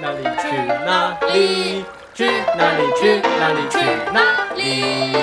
[0.00, 0.48] 哪里去
[0.84, 1.84] 哪里？
[2.14, 3.78] 去哪里去哪里去
[4.12, 5.16] 哪里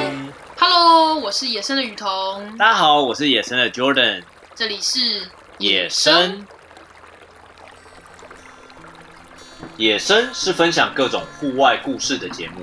[0.60, 2.58] ？Hello，我是野生的雨桐。
[2.58, 4.24] 大家好，我是野生的 Jordan。
[4.54, 5.30] 这里是
[5.60, 6.46] 野生。
[9.78, 12.62] 野生是分享各种户外故事的节目，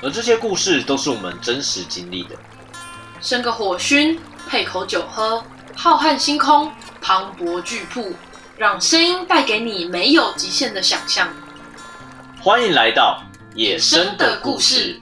[0.00, 2.36] 而这些故事都是我们真实经历的。
[3.20, 5.42] 生个火熏，配口酒喝，
[5.74, 8.14] 浩瀚星空，磅礴巨瀑。
[8.56, 11.28] 让声音带给你没有极限的想象。
[12.48, 13.22] 欢迎来到
[13.54, 14.98] 野生的故事。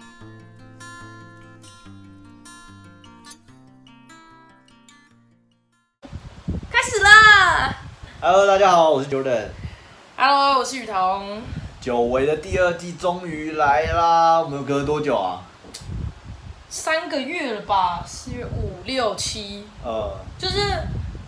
[6.68, 7.72] 开始啦
[8.20, 9.50] ！Hello，大家好，我是 Jordan。
[10.16, 11.40] Hello，我是雨桐。
[11.80, 14.40] 久违的第二季终于来啦！
[14.40, 15.46] 我们隔了多久啊？
[16.68, 18.02] 三个月了吧？
[18.04, 19.68] 四月五六七。
[19.84, 20.58] 呃，就是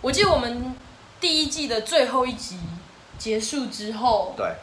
[0.01, 0.75] 我记得我们。
[1.21, 2.57] 第一季的最后一集
[3.17, 4.53] 结束之后，对，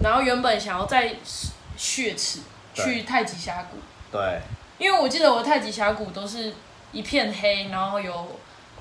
[0.00, 1.14] 然后原本想要再
[1.76, 2.40] 血池
[2.74, 3.76] 去太极峡谷，
[4.10, 4.40] 对，
[4.78, 6.52] 因为我记得我太极峡谷都是
[6.92, 8.12] 一片黑，然后有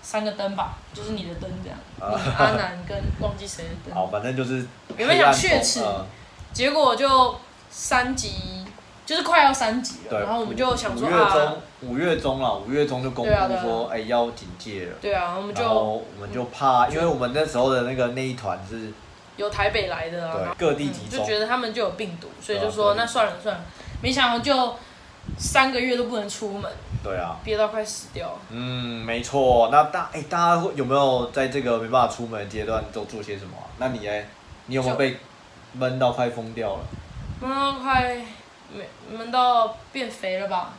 [0.02, 4.66] 三个灯吧，就是你的灯这样，你阿南跟忘记谁的灯，好， 反正就是
[4.98, 6.06] 原本想血池，呃、
[6.54, 7.36] 结果就
[7.70, 8.64] 三级。
[9.06, 14.96] 就是快要三级了，然后我们就想说啊，五月中了，五月中就公布说，哎，要警戒了。
[15.00, 18.92] 对啊，我们就我们就怕，因为我们那时候的那个那一团是，
[19.38, 23.62] 有台北来的啊，各地集中，就觉得他们就有病毒，所以就说那算了算了，
[24.02, 24.76] 没想到就
[25.38, 26.72] 三个月都不能出门，
[27.04, 28.38] 对啊，憋到快死掉。
[28.50, 29.70] 嗯，没错。
[29.72, 33.58] 那大哎，大家会有没有在这个没办法出门的阶段都做些什么？
[33.78, 34.28] 那你哎，
[34.68, 35.18] 你有没有被
[35.74, 36.80] 闷到快疯掉了？
[37.42, 38.22] 闷到快。
[38.76, 40.74] 没闷到变肥了吧？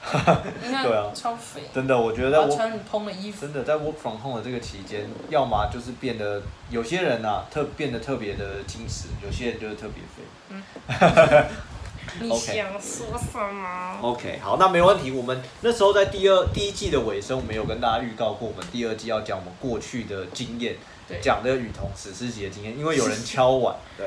[0.62, 1.62] 你看，对啊，超肥。
[1.75, 3.41] 真的，我觉得我穿很蓬的衣服。
[3.41, 10.22] 真的，在 work from home 的这个期间，要么就是变得有些人啊，特变得特别的精实，有些人就是特别肥。
[10.50, 10.62] 嗯。
[12.20, 15.11] 你想说什么？OK，好，那没问题。
[15.11, 20.77] 我们那时候在第二第一季的尾声，我们有跟大家预告过，我们第二季要讲我们过去的经验，
[21.20, 24.06] 讲的雨桐史诗级的经验，因为有人敲碗，对。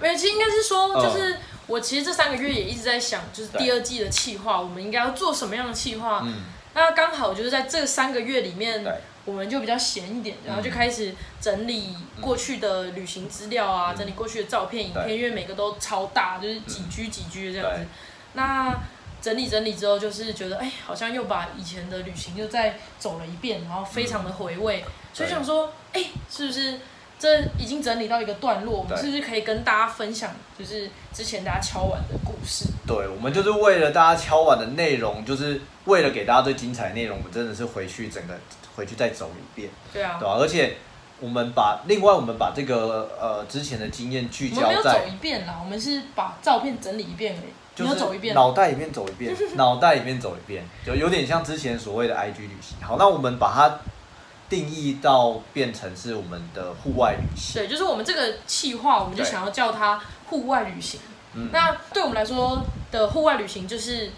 [0.00, 1.34] 没有，其实应该是说，就是。
[1.34, 6.22] 嗯我其实这三个月也一直在想，就是第二季的企划，我们应该要做什么样的企划？
[6.24, 8.86] 嗯、那刚好就是在这三个月里面，
[9.24, 17.84] 我们就比较闲一点，然后就开始整理过去的旅行资料啊，嗯、整理过去的照片、影片，因为每个都超大，就是几 G 几 G 的这样子。
[18.34, 18.72] 那
[19.20, 26.78] 整理整理之后，就是觉得哎，好像又把以前的旅行又再走了一遍，然后非常的回味，所以想说，哎，是不是？
[27.18, 32.66] 这已经整理到一个段落，我们是不是可以跟大家分享，就是之前大家敲碗的故事？
[32.86, 38.34] 对，我们就是为了大家敲碗的内容，就是为了给大家最精彩的内容，我们真的是回去整个
[38.76, 39.70] 回去再走一遍。
[39.94, 40.76] 对啊，对啊，而且
[41.18, 52.76] 我们把另外我们把这个呃之前的经验聚焦在，我们没有走一遍啦，我们是把照片整理一遍而已，就是走一遍，脑袋里面走一遍， 脑袋里面走一遍，就有点像之前所谓的 IG 旅行。
[52.82, 53.80] 好，那我们把它。
[54.48, 61.00] 定义到变成是我们的户外旅行，对，就是我们这个企划，我们就想要叫它户外旅行。
[61.34, 64.10] 嗯，那对我们来说的户外旅行就是。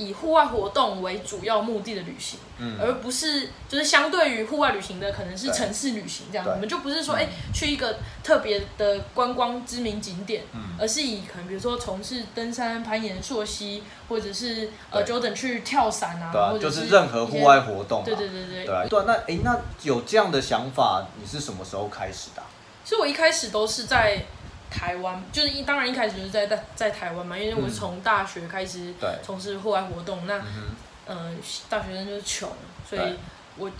[0.00, 22.48] 以户外活动为主要目的的旅行，嗯，而不是就是相对于户外旅行的可能是城市旅行这样，我们就不是说哎、去一个特别的观光知名景点，嗯，而是以可能比如说从事登山、攀岩、溯溪，或者是呃 Jordan 去跳伞啊，对啊，或者是就是任何户外活动，对对对对，对啊，对，那哎、欸、那有这样的想法，你是什么时候开始的、啊？
[22.84, 24.24] 其实我一开始都是在。
[24.70, 30.76] 台湾就是一，当然一开始就是在在在台湾嘛，因为我是从大学开始从事户外活动，嗯、那嗯、
[31.06, 31.36] 呃，
[31.68, 32.48] 大学生就是穷，
[32.88, 33.16] 所以
[33.56, 33.70] 我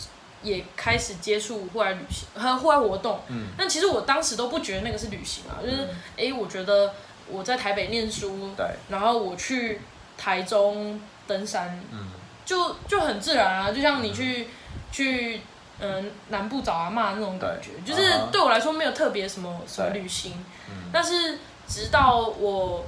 [0.43, 3.21] 也开始接触户外旅行和户外活动。
[3.29, 6.93] 嗯，但其实我当时都不觉得那个是旅行啊，就是哎、我觉得
[7.29, 9.81] 我在台北念书，对，然后我去
[10.19, 12.09] 台中登山，嗯，
[12.45, 14.47] 就就很自然啊，就像你去、嗯、
[14.91, 15.41] 去。
[15.81, 20.33] 嗯，南部找阿嬷那种感觉，就是对我来说没有特别什么什么旅行。
[20.69, 22.85] 嗯、但是直到我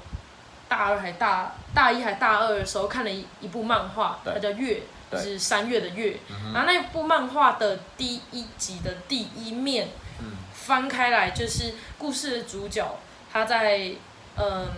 [0.69, 6.19] 大二还大大一还大二的时候，看了一一部漫画，它叫《月》，就是三月的月。
[6.53, 9.89] 然后那部漫画的第一集的第一面，
[10.21, 12.99] 嗯、翻开来就是故事的主角，
[13.33, 13.91] 他在
[14.37, 14.69] 嗯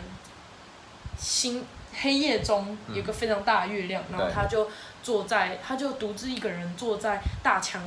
[1.17, 1.65] 星
[2.01, 4.69] 黑夜中有个非常大的月亮，嗯、然后他就。
[5.05, 7.83] 坐在，他就独自一个人坐在大墙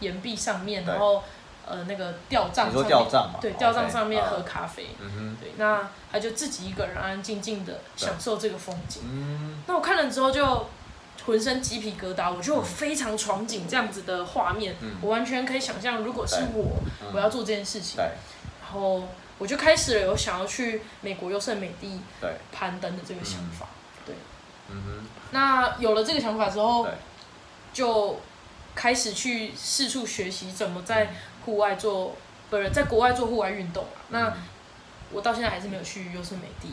[0.00, 1.22] 岩壁上面，然后
[1.66, 4.88] 呃那个吊帐上面，对，吊帐上面喝咖啡，
[5.40, 9.00] 对，那他就自己一个人安安静静的享受这个风景。
[9.66, 10.66] 那我看了之后就
[11.24, 16.82] 浑身鸡皮疙瘩，我觉得我非常憧憬这样子的画面，我完全可以想象，如果是我，
[17.14, 17.98] 我要做这件事情。
[17.98, 19.04] 然后
[19.38, 23.68] 我就开始了有想要去美国优胜美地对攀登的这个想法，
[24.04, 24.14] 对，
[24.70, 26.86] 嗯哼，那有了这个想法之后，
[27.72, 28.20] 就
[28.74, 31.14] 开始去四处学习怎么在
[31.44, 32.16] 户外做，
[32.50, 34.34] 不是在国外做户外运动，那
[35.12, 36.72] 我到现在还是没有去优胜美地。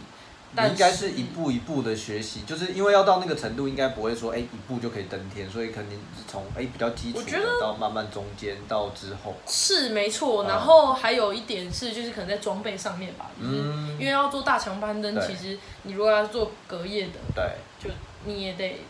[0.57, 9.35] 你应该是一步一步的学习，就是因为要到那个程度，应该不会说哎、欸、一步就可以登天，所以肯定是从哎、欸、比较基础的到慢慢中间到之后。
[9.47, 17.43] 是没错，然后还有一点是，就是可能在装备上面吧，嗯因为要做大强攀登，其实你如果要做隔夜的，对，
[17.79, 17.93] 就
[18.25, 18.81] 你也得。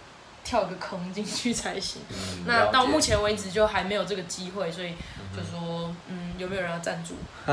[0.45, 2.01] 跳个坑进去才行。
[2.12, 4.94] 嗯、那到目前为止就还没有这个机会，所以
[5.36, 7.15] 就说，嗯，有没有人要赞助？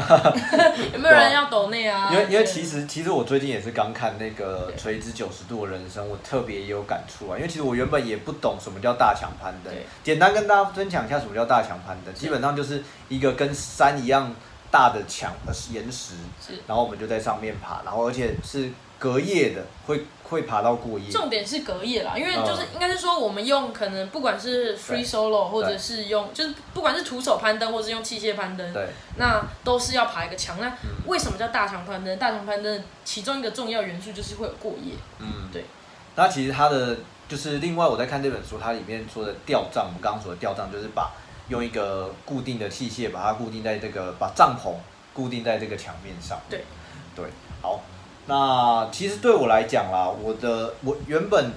[0.93, 2.11] 有没有人要抖内啊？
[2.13, 7.37] 因为因为其实其实我最近也是刚看那个垂直九十度的人生，我特别有感触啊。
[7.37, 9.73] 因为其实我原本也不懂什么叫大墙攀登。
[10.05, 14.33] 简单跟大家分享一下什么叫大墙攀登，基本上就是一个跟山一样
[14.71, 16.15] 大的墙的岩石，
[16.67, 18.71] 然后我们就在上面爬，然后而且是
[19.03, 20.05] 隔夜的，会。
[20.33, 28.89] 会爬到过夜，重点是隔夜啦，因为就是应该是说，我们用可能不管是 free solo 或者是用，就是不管是徒手攀登或是用器械攀登，对，
[29.19, 30.59] 那都是要爬一个墙。
[30.59, 30.73] 那
[31.05, 32.19] 为什么叫大墙攀登？
[32.19, 34.95] 大墙攀登其中一个重要元素就是会有过夜。
[35.19, 35.67] 嗯，对。
[36.15, 36.97] 那其实它的
[37.29, 41.11] 就是另外我在看这本书，它里面说的吊帐，我们刚刚说的吊帐就是把
[41.49, 44.73] 用一个固定的器械把它固定在这个把帐篷
[45.13, 46.41] 固定在这个墙面上。
[46.49, 46.65] 对，
[47.15, 47.27] 对，
[47.61, 47.83] 好。
[48.27, 51.51] 那其实对我来讲啦，我的我原本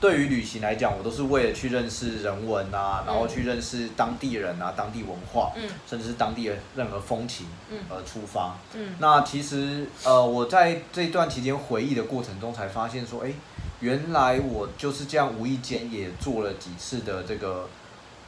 [0.00, 8.94] 对于旅行来讲，我都是为了去认识人文啊，然后去认识当地人啊、当地文化，嗯，甚至是当地的任何风情，嗯，而出发，嗯。
[9.00, 13.32] 那其实呃，我在这段期间回忆的过程中，才发现说，哎，
[13.80, 17.68] 原来我就是这样无意间也做了几次的这个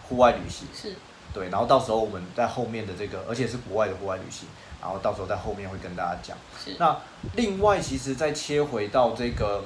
[0.08, 0.94] 户外旅行，是，
[1.32, 1.48] 对。
[1.50, 4.48] 然后到时候我们在后面的这个，而且是国外的户外旅行。
[4.80, 6.36] 然后到时候在后面会跟大家讲。
[6.78, 6.96] 那
[7.36, 9.64] 另外，其实再切回到这个，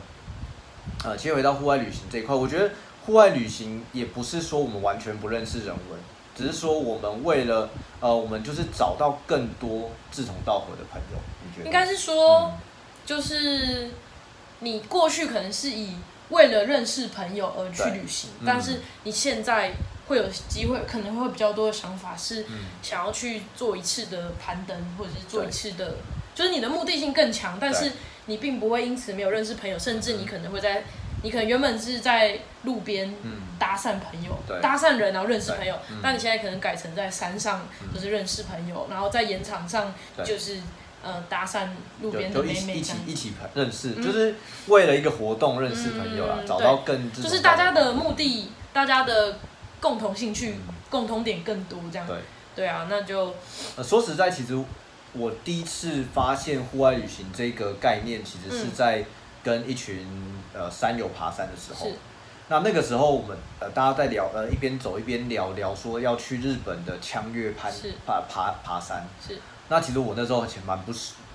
[1.05, 2.71] 呃，切回到户外旅行这一块，我觉得
[3.07, 5.99] 户外旅行也不是说我们完全不认识人文，
[6.37, 7.71] 只是说我们为了，
[8.01, 11.19] 呃，我们就是找到更多志同道合的朋友。
[11.45, 11.67] 你觉得？
[11.67, 12.59] 应该是说，嗯、
[13.07, 13.91] 就是
[14.61, 15.95] 你过去可能是以
[16.31, 19.73] 为了认识朋友而去旅行，但是你现在。
[20.07, 22.45] 会有机会，可能会比较多的想法是
[22.83, 25.97] 想要去做一次的攀登，或者是做一次的，
[26.35, 27.93] 就是你的目的性更强，但是
[28.27, 30.85] 你并不会因此没有认识朋友，甚至你可能会在，
[31.23, 33.15] 你可能原本是在路边
[33.59, 40.59] 搭讪朋友，搭讪人然后认识朋友，但你现在可能改成在山上就是认识朋友，然后在岩场上就是
[41.03, 41.69] 呃搭讪
[42.03, 44.35] 路边的妹妹，一起一起认识，就是
[44.67, 49.39] 为了一个活动认识朋友啊，找到更就是大家的目的，大家的。
[49.81, 52.19] 共同兴趣、嗯、共同点更多，这样对
[52.55, 53.35] 对啊，那就
[53.77, 54.59] 呃说实在，其实
[55.13, 59.05] 我第一次发现户外旅行这个概念，其实是在
[59.43, 60.07] 跟一群
[60.53, 61.91] 呃山友爬山的时候。
[62.49, 67.73] 那那个时候，我们呃大家在聊呃一边走一边聊聊说要去日本的枪月攀
[68.07, 69.07] 爬爬爬山。
[69.27, 69.39] 是。
[69.69, 70.93] 那其实我那时候其实蛮不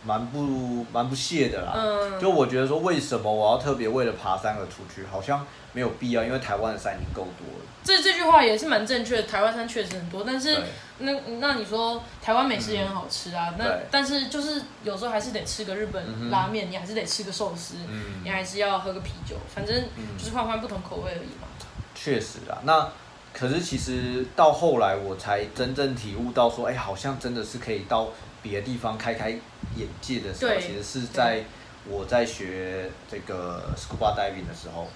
[0.09, 1.73] 蛮不蛮不屑的啦。
[1.75, 2.19] 嗯。
[2.19, 5.05] 就我觉得说，为什么我要特别为了爬山而出去？
[5.05, 5.45] 好像。
[5.71, 7.65] 没有必要，因为台湾的山已经够多了。
[7.83, 10.57] 这这句话也是蛮正确的，台湾山确实很多，但是
[10.97, 19.75] 那那你说台湾美食也很好吃啊，嗯、那但是就是有时候还是得吃个日本拉面，嗯、你还是得吃个寿司，嗯、你还是要喝个啤酒，反正
[20.17, 21.47] 就是换换不同口味而已嘛。
[21.93, 22.89] 确实啊，那
[23.31, 28.07] 可是其实到后来我才真正体悟到说，哎，好像真的是可以到
[28.41, 29.37] 别的地方开开
[29.75, 31.43] 眼界的时候，其实是在
[31.87, 34.87] 我在学这个 scuba diving 的时候。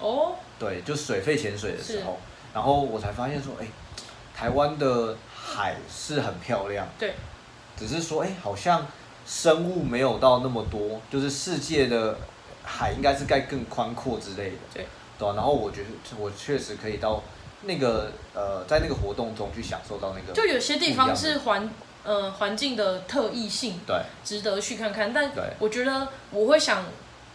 [0.00, 0.34] 哦，oh?
[0.58, 2.18] 对，就水肺潜水的时候，
[2.54, 3.66] 然后我才发现说，哎，
[4.34, 7.14] 台湾的海是很漂亮，对，
[7.76, 8.86] 只是说，哎，好像
[9.26, 12.16] 生物没有到那么多，就是世界的
[12.62, 14.86] 海应该是该更宽阔之类的，对，
[15.18, 17.22] 对啊，然后我觉得我确实可以到
[17.64, 21.68] 那个呃，在那个活动中去享受到那个，就有些地方是环
[22.04, 26.84] 呃环境的特异性，对，值得去看看，但我觉得我会想。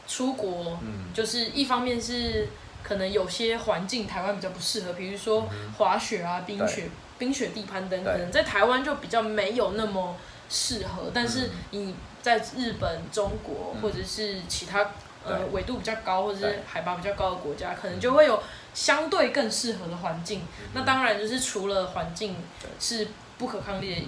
[0.07, 2.47] 出国，嗯，就是一方面是
[2.83, 10.15] 可能有些环境台湾比较不适合，比如说滑雪啊、冰雪、冰雪地攀登，可能在台湾就比较没有那么
[10.47, 11.09] 适合。
[11.11, 14.91] 但是你在日本、中国或者是其他
[15.25, 18.43] 呃纬度比较高或者是海拔比较高的国家，可能就会有
[18.75, 20.43] 相对更适合的环境。
[20.75, 22.35] 那当然就是除了环境
[22.79, 23.07] 是
[23.39, 24.01] 不可抗力的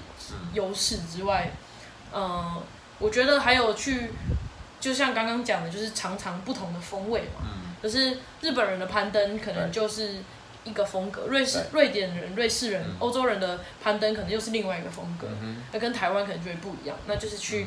[0.53, 1.51] 优势之外，
[2.13, 2.61] 嗯，
[2.99, 4.11] 我觉得还有去。
[4.79, 7.41] 就像刚刚讲的，就是尝尝不同的风味嘛。
[7.41, 7.73] 嗯。
[7.81, 10.17] 就是日本人的攀登，可能就是
[10.63, 15.27] 一个风格，瑞士、瑞典人、瑞士人、欧洲人的攀登可能又是另外一个风格，
[15.71, 16.95] 那跟台湾可能就会不一样。
[17.07, 17.65] 那就是去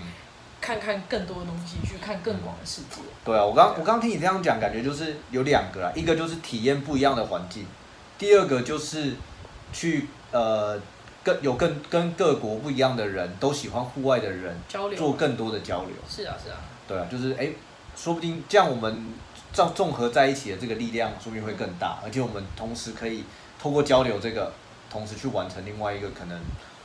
[0.61, 3.01] 看看更多的东西，去看更广的世界。
[3.25, 7.67] 对啊，我刚我刚听你这样讲，感觉就是有两个啦，一个就是体验不一样的环境，
[8.19, 9.15] 第二个就是
[9.73, 10.81] 去呃
[11.25, 15.93] 更有更跟各国不一样的人都喜欢户外的人交流，做更多的交流。
[16.09, 16.57] 是啊，是啊。
[16.87, 17.49] 对啊，就是哎，
[17.97, 19.07] 说不定这样我们。
[19.53, 23.25] 这样综合在一起的这个力量，说不定会更大，而且我们同时可以
[23.61, 24.53] 透过交流这个，
[24.89, 26.41] 同时去完成另外一个可能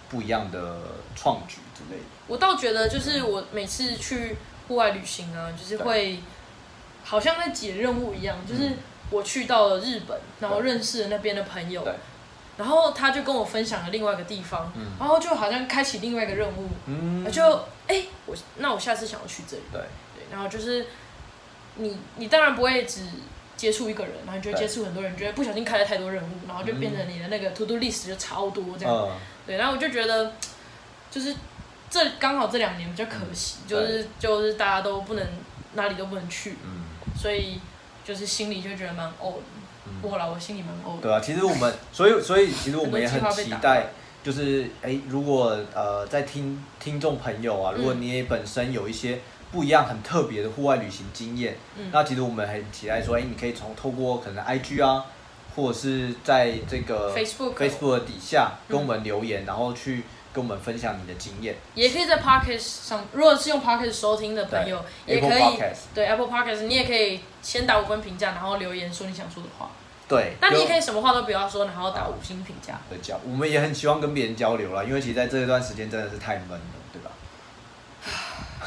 [0.10, 0.78] 不一样的
[1.16, 2.06] 创举之类的。
[2.28, 6.20] 我倒觉得，就是我每次去户外旅行啊，就是会
[7.04, 8.72] 好像在解任务一样，就是
[9.10, 11.88] 我去到了日本，然后认识了那边的朋友，
[12.58, 19.82] 然后他就跟我分享了另外一个地方，然后就好像开启另外一个任务，嗯，就哎，我那我下次想要去这里，对。
[19.82, 20.86] 对，然后就是。
[21.78, 23.02] 你你当然不会只
[23.58, 28.94] 接触一个人，然后你就会接触很多人，觉得不小心开了太多任务，然后就变成你的那个 to do list 就超多这样。
[28.94, 29.12] 嗯、
[29.48, 30.34] 对，然后我就觉得，
[31.10, 31.34] 就是
[31.90, 35.26] 这刚好这两年比较可惜，嗯、就是就是大家都不能
[35.74, 36.84] 哪里都不能去，嗯、
[37.18, 37.60] 所以
[38.04, 39.40] 就是心里就觉得蛮怄的。
[40.02, 41.02] 我啦，我心里蛮怄的。
[41.04, 43.88] 对啊，其实我们所以所以其实我们也很期待，
[44.24, 49.20] 就是哎，如果呃在听听众朋友啊，如果你也本身有一些。
[49.52, 51.58] 不一样，很特别的户外旅行经验。
[51.78, 55.06] 嗯、那其实我们很期待说，哎、欸，你可以从透过可能 IG 啊，
[55.56, 61.56] 或者是在这个 Facebook Facebook 的底下跟我们留言，嗯、然后去跟我们分享你的经验。
[61.74, 69.70] 也可以在 Podcast 上，如果是用 Podcast 收听的朋友，也可以 Podcast 对 Apple Podcast，你也可以先打五分评价，然后留言说你想说的话。
[70.08, 72.80] 对，那你也可以什么话都不要说，然后打五星评价。
[72.88, 76.60] 对，交我们也很希望跟别人交流啦，因为其实在这一段时间真的是太闷了，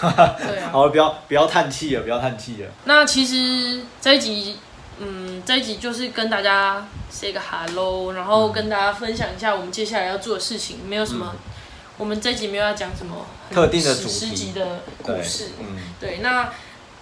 [0.00, 2.70] 对啊， 好了，不要不要叹气了，不要叹气了。
[2.84, 4.58] 那其实这一集，
[4.98, 10.80] 嗯，这一集就是跟大家 say 个 hello，然后跟大家分享一下我们接下来要做的事情。
[10.86, 11.38] 没有什么，嗯、
[11.98, 15.50] 我们这一集没有要讲什么特定的主题级的故事。
[15.58, 16.52] 嗯，对，那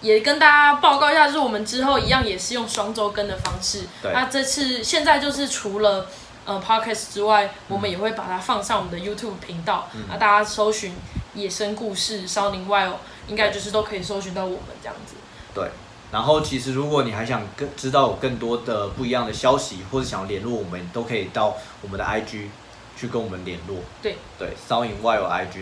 [0.00, 3.82] 也跟大家报告一下，就是我们之后一样也是用双周更的方式。
[4.02, 6.06] 对，那这次现在就是除了
[6.44, 10.94] 呃 podcast 之外，我们也会把它放上我们的 YouTube 频道，啊、嗯，大家搜寻。
[11.36, 12.94] 野生故事，Sounding Wild，
[13.28, 15.14] 应该就是都可以搜寻到我们这样子。
[15.54, 15.68] 对，
[16.10, 22.48] 然后其实如果你还想更知道有更多的不一样的消息，或者想要联络我们，都可以到我们的 IG
[22.96, 23.76] 去跟我们联络。
[24.02, 24.94] 对对，Sounding。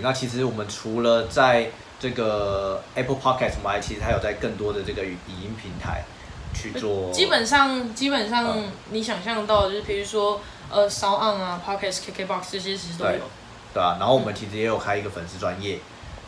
[0.00, 6.04] 那其实我们除了在这个 Apple Podcast，我们还其实还有在更多的这个语音平台
[6.54, 7.10] 去做。
[7.10, 8.56] 基本上，基本上
[8.90, 10.40] 你想象到的就是，比如说
[10.70, 13.20] 呃，SoundOn 啊，Podcast、KKBox 这些其实都有。
[13.74, 15.80] 对啊，然后我们其实也有开一个粉丝专业，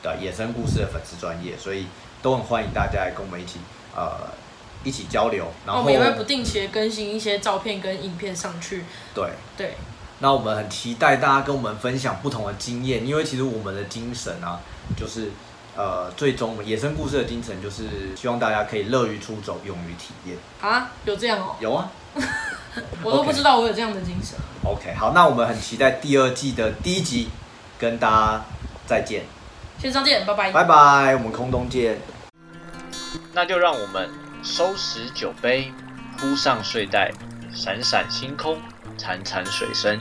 [0.03, 1.87] 的野生故事的粉丝专业，所以
[2.21, 3.61] 都很欢迎大家来跟我们一起
[3.95, 4.29] 呃
[4.83, 5.47] 一起交流。
[5.65, 8.85] 然后我们也会不定期的更新一些照片跟影片上去。
[9.15, 9.75] 对对，
[10.19, 14.61] 那我们很期待大家跟我们分享不同的经验，因为其实我们的精神啊，
[14.97, 15.31] 就是
[15.77, 20.37] 呃最终野生故事的精神就是希望大家可以乐于出走，勇于体验。
[20.61, 21.55] 啊，有这样哦？
[21.61, 21.93] 有啊。
[23.03, 24.37] 我都不知道我有这样的精神。
[24.65, 27.29] OK，好，那我们很期待第二季的第一集，
[27.79, 28.45] 跟大家
[28.87, 29.25] 再见，
[29.79, 31.99] 线上见，拜拜，拜拜，我们空中见。
[33.33, 34.11] 那就让我们
[34.43, 35.73] 收拾酒杯，
[36.19, 37.13] 铺上睡袋，
[37.53, 38.59] 闪闪星空，
[38.99, 40.01] 潺潺水声。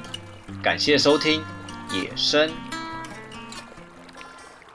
[0.63, 1.44] 感谢收听
[1.96, 2.50] 《野生》。